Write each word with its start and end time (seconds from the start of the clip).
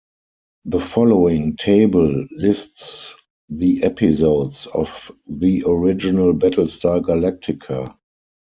The 0.65 0.79
following 0.79 1.57
table 1.57 2.25
lists 2.31 3.13
the 3.49 3.83
episodes 3.83 4.65
of 4.65 5.11
the 5.29 5.63
original 5.67 6.33
"Battlestar 6.33 7.01
Galactica". 7.03 7.95